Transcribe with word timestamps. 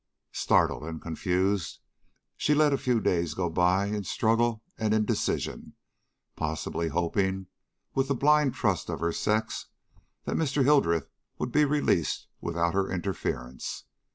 "Startled 0.33 0.81
and 0.81 0.99
confounded 0.99 1.61
she 2.35 2.55
let 2.55 2.73
a 2.73 2.77
few 2.79 2.99
days 2.99 3.35
go 3.35 3.51
by 3.51 3.85
in 3.85 4.03
struggle 4.03 4.63
and 4.75 4.95
indecision, 4.95 5.75
possibly 6.35 6.87
hoping, 6.87 7.45
with 7.93 8.07
the 8.07 8.15
blind 8.15 8.55
trust 8.55 8.89
of 8.89 8.99
her 8.99 9.11
sex, 9.13 9.67
that 10.23 10.35
Mr. 10.37 10.63
Hildreth 10.63 11.07
would 11.37 11.51
be 11.51 11.65
released 11.65 12.25
without 12.41 12.73
her 12.73 12.91
interference. 12.91 13.83